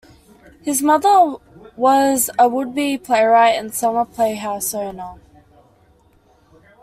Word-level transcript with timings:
His 0.63 0.81
mother 0.81 1.35
was 1.75 2.31
a 2.39 2.47
would-be 2.49 2.97
playwright 2.97 3.53
and 3.55 3.71
summer 3.71 4.03
playhouse 4.03 4.73
owner. 4.73 5.19